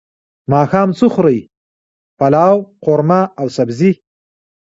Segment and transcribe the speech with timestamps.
[0.51, 1.39] ماښام څه خورئ؟
[2.19, 3.91] پلاو، قورمه او سبزی